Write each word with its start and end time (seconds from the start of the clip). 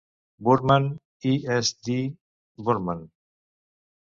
Burman 0.47 0.87
i 1.31 1.33
S. 1.57 1.71
D. 1.91 1.99
Burman. 2.65 3.05